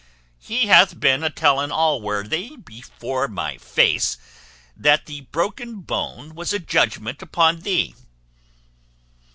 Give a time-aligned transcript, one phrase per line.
[0.39, 4.17] He hath been a telling Allworthy, before my face,
[4.75, 7.93] that the broken bone was a judgment upon thee.